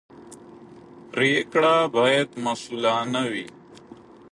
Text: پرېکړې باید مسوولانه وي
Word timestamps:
پرېکړې 1.11 1.75
باید 1.95 2.29
مسوولانه 2.45 3.21
وي 3.31 3.47